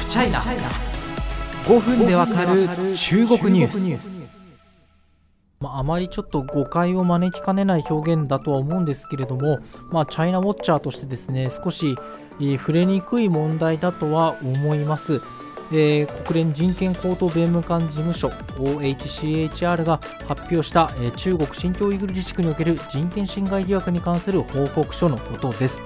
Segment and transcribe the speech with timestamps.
[0.00, 2.66] フチャイナ5分でわかる
[2.96, 4.10] 中国ニュース
[5.60, 9.58] まあ、あまりちょっと誤解を招きかねない表現だとは思うんですけれども、
[9.90, 11.96] まあ、チャイナウォッチャーとしてですね少し、
[12.58, 15.20] 触れにくい問題だとは思います。
[15.72, 18.28] えー、国連人権高等弁務官事務所
[18.58, 25.80] OHCHR が発表した、えー、中国新疆ウイグル自治区における人権侵害疑惑に関する報告書のことです。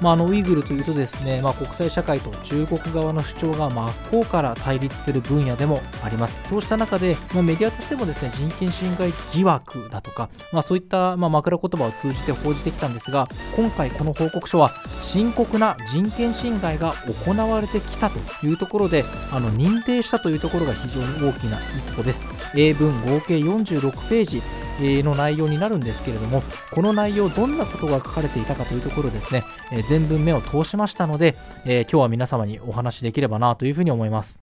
[0.00, 6.48] まあ、あのウイグルというとですね、まあ、国際社会と中国側の主張が真っ向から対立する分野でもあります。
[6.48, 16.92] そうした中で、まあ、メディアとしてもですね人権侵害疑惑だとか、まあ、そういった、まあ、枕言葉を通じて報じてきたんですが今回この報告書は深刻な人権侵害が
[17.24, 22.20] 行われてきたというところであの認定したというところが非常に大きな一歩です。
[22.54, 24.65] 英文合計46ページ。
[24.80, 29.42] の内容になるんですけれどもこの内容どんなことが書かれていたかというところですね
[29.88, 34.40] 全文目を通しましたので今日は皆様にお話しできればなというふうに思います。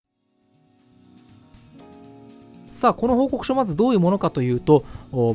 [2.77, 4.85] さあこの報告書まずどういうものかというと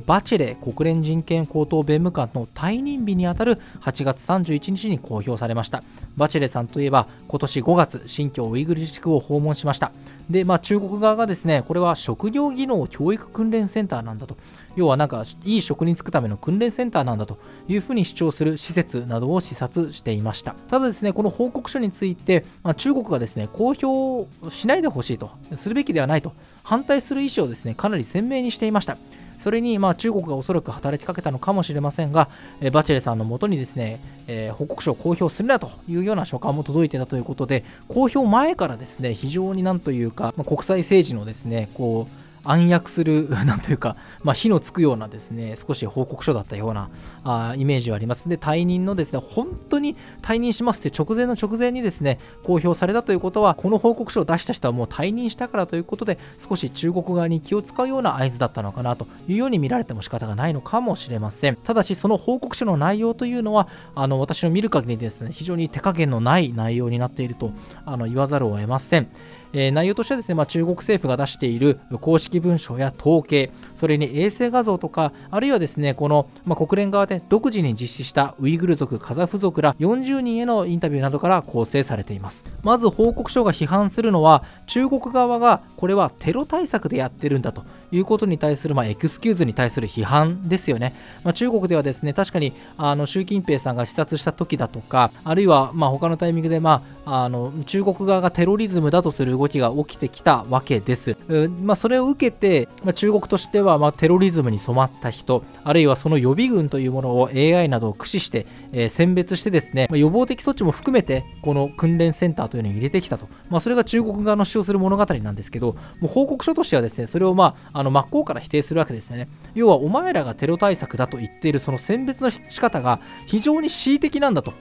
[0.06, 5.82] バチェレ国連人権高等弁務官の退任日にあたる8月31日に公表されました。
[6.16, 9.92] バチェレさんといえば今年5月新疆ウイグル自治区を訪問しました。
[10.30, 14.36] で、まあ、中国側がですねこれは職業技能教育訓練センターなんだと。
[14.74, 17.38] 要はなんかいい職に就くための訓練センターなんだと。
[17.68, 20.54] いうふうに主張する施設などを視察していました。
[20.68, 28.96] ただですねこの報告書について、まあ、中国がですね公表しないでほしいとするべきではないと反対する意思をですねかなり鮮明にしていました。
[29.42, 32.28] それにまあ中国がおそらく働きかけたのかもしれませんが、
[32.60, 33.98] えバチェレさんのもとにですね、
[34.28, 46.90] えー、報告書を公表するなというような書簡も届いていたということで、公表前からですね、非常になんというか、まあ、国際政治のですね、こう、暗躍する、 なんというか、まあ、火のつくようなですね、少し報告書だったような
[47.24, 48.28] あイメージはあります。
[48.28, 61.56] で、退任のですね、本当に退任しますって直前の直前にですね、公表されたということは、この報告書を出した人はもう退任したからということで、少し中国側に気を使うような合図だったのかなというように見られても仕方がないのかもしれません。
[61.56, 67.52] ただし、その報告書の内容というのは、あの私の見る限りですね、非常に手加減のない内容になっていると
[67.84, 69.08] あの言わざるを得ません。
[69.52, 82.46] えー、内容としてはですね、まあ、中国政府が出している公式文書や統計、それに衛星画像とか、あるいはですね、この、まあ、国連側で独自に実施したウイグル族、カザフ族ら40人へのインタビューなどから構成されています。
[82.62, 90.94] まず報告書が批判するのは、中国側がこれはテロ対策でやってるんだということに対する、まあ、エクスキューズに対する批判ですよね。
[91.24, 101.16] まあ、中国ではですね、確かにあの習近平さんが視察した時だとか、あるいはま他のタイミングで、まあ、あの中国側がテロリズムだとする動きが起きてきたわけです。
[101.62, 113.26] まあ、それを受けて、まあ、中国としてはまあテロリズムに染まった人、あるいはその予備軍というものを AI などを駆使して、えー、選別してですね、まあ、予防的措置も含めてこの訓練センターというのに入れてきたと。
[113.50, 119.28] まあ、それが中国側の主張する物語なんですけど、もう報告書としてはですね、それをまああの真っ向から否定するわけですね。
[119.54, 124.52] 要はお前らがテロ対策だと言っているその選別の仕方が非常に恣意的なんだと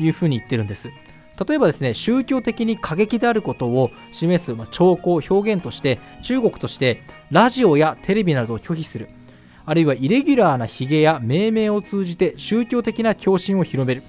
[0.00, 0.90] いうふうに言ってるんです。
[1.46, 9.08] 例えばですね宗教的に過激であることを示す、ま、兆候表現として中国としてラジオやテレビなどを拒否する。
[9.64, 14.02] あるいはイレギュラーなヒゲや命名を通じて宗教的な共振を広める。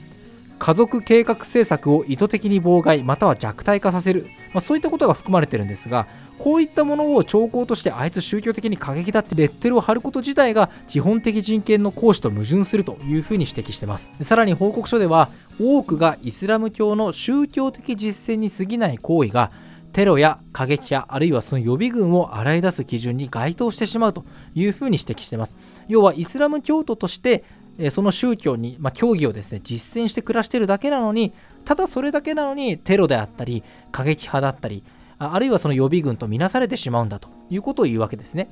[0.64, 6.08] 家族計画政策を意図的に妨害または弱体化させる、まあ、そういったことが含まれてるんですが
[6.40, 14.12] こういったものを兆候としてあいつ宗教的に過激だってレッテルを貼ること自体が基本的人権の行使と矛盾するというふうに指摘してます。
[14.22, 15.30] さらに報告書では
[15.60, 19.52] 多くがイスラム教の宗教的実践に過ぎない行為が
[19.94, 24.26] テロや過激派あるいはその予備軍を洗い出す基準に該当してしまうと
[24.56, 25.56] いうふうに指摘しています
[25.88, 27.44] 要はイスラム教徒として
[27.92, 31.34] その宗教に、まあ、教義をですね実践して暮らしているだけなのに
[31.66, 34.84] ただそれだけなのにテロであったり過激派だったり
[35.20, 38.50] あるいはその予備軍とみなされてしまうんだということを言うわけですね。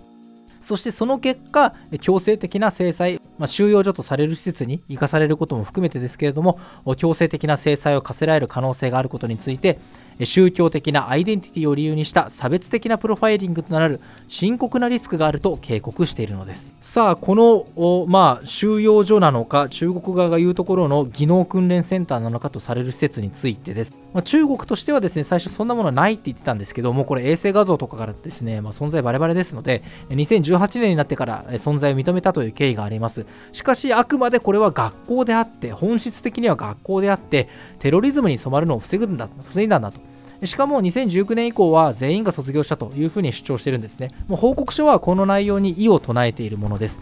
[0.62, 6.60] そしてその結果、強制的な制裁、まあ、収容所とされる施設に生かされることも含めてですけれども、
[6.98, 9.80] 強制的な制裁を課せられる可能性があることについて、
[10.26, 16.74] 宗教的なアイデンティティを理由にした差別的なプロファイリングとなる深刻なリスクがあると警告しているのです。
[16.82, 33.26] さあこのまあ、収容所なのか中国側が言うところの技能訓練センターなのかとされる施設についてです、まあ、中国としてはですね最初そんなものないって言ってたんですけどもこれ衛星画像とかからですね、まあ、存在バレバレですので2018年になってから存在を認めたという経緯があります。
[33.52, 37.48] しかしあくまでこれは学校であって本質的には学校であって
[37.80, 40.11] テロリズムに染まるのを防ぐんだ防いだんだと。
[40.46, 44.10] しかも2019年以降は全員が卒業したというふうに主張してるんですね。
[44.28, 47.02] もう報告書はこの内容に異を唱えているものです。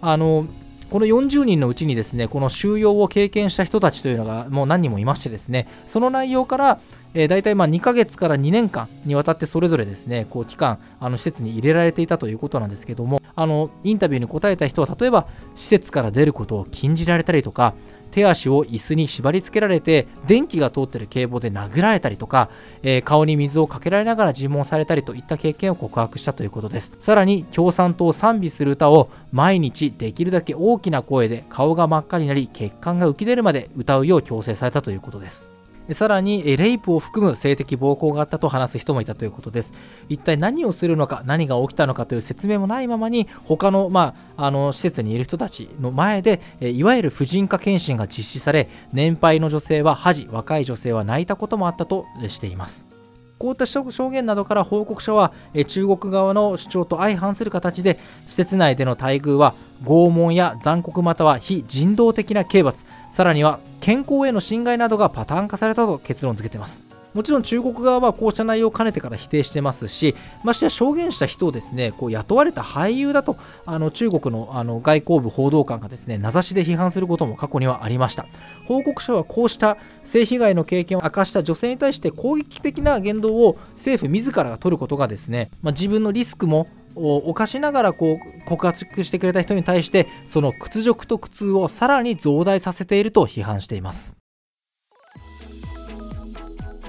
[0.00, 0.46] あの
[0.90, 6.80] この40人のうちにですねこの収容を経験した人たちというのがもう何人もいましてですねその内容から、
[7.14, 17.74] えー、大体まあ2ヶ月から2年間にわたってそれぞれですねこう期間あの施設に入れられていたということなんですけどもあのインタビューに答えた人は例えば施設から出ることを禁じられたりとか
[18.10, 22.50] 手足を椅子に縛り付けられて電気が通ってる警棒で殴られたりとか、
[22.82, 26.92] えー、顔に水をかけられながら尋問されたりといった経験を告白したということです。
[27.00, 35.59] さらに共産党を賛美する歌を毎日できるだけ大きな声で顔が真っ赤になり血管が浮き出るまで歌うよう強制されたということです。
[35.92, 39.72] さらにレイプを含む性的暴行があったと話す人もいたということです。
[40.08, 52.99] 一体何をするのか何が起きたのかという説明もないままに他の,、まあ、あの施設にいる人たちの前でいわゆる婦人科検診が実施され年配の女性は恥若い女性は泣いたこともあったとしています。
[53.40, 55.32] こういった証言などから報告書は
[55.66, 66.99] 中国側の主張と相反する形で施設内での待遇は拷問や残酷または非人道的な刑罰さらには健康への侵害などがパターン化されたと結論付けています。
[67.14, 70.14] もちろん中国側はこうした内容をかねてから否定してますし、
[70.44, 73.36] ましてや証言した人をですねこう雇われた俳優だと
[73.66, 78.26] あの中国のあの外交部報道官がですね名指しで批判することも過去にはありました。
[78.66, 94.19] 報告書はこうした性被害の経験を明かした女性に対して攻撃的な言動を政府自らが取ることがですね、まあ、自分のリスクもを犯しながらこう告発してくれた人に対してその屈辱と苦痛をさらに増大させていると批判しています。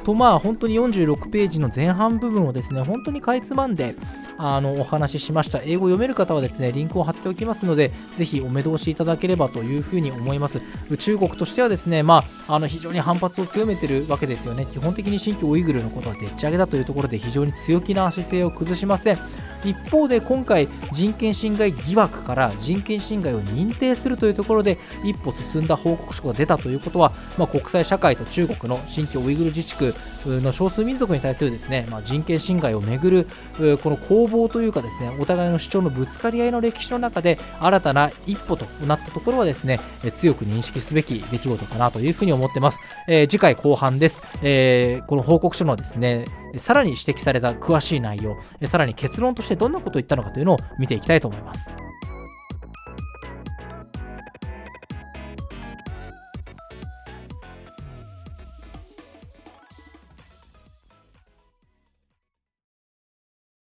[0.02, 3.96] とまあ本当に46ページの前半部分をですね本当にかいつまんで
[4.38, 5.60] あのお話ししました。
[5.64, 10.62] 英語読める方はですねリンクを貼っておきますのでぜひお目通しいただければというふうに思います。
[10.98, 14.66] 中国としてはですねまああの非常に反発を強めてるわけですよね。
[14.66, 19.18] 基本的に新疆ウイグルのことはでっち上げだというところで非常に強気な姿勢を崩しません。
[19.64, 29.91] 一方で今回人権侵害疑惑から人権侵害を認定するというところで一歩進んだ報告書が出たということは、まあ、国際社会と中国の新疆ウイグル自治区
[30.26, 33.28] の少数民族に対するですね、まあ、人権侵害をめぐる
[33.82, 39.80] この攻防というかですねお互いの主張のぶつかり合いの歴史の中で新たな一歩となったところはですね
[40.18, 46.26] 強く認識すべき出来事かなというふうに思ってます、えー、次回後半です、えー、この報告書のですね
[46.58, 51.81] さらに指摘された詳しい内容さらに結論としてどんなことを言ったのかというのを見ていきたいと思います。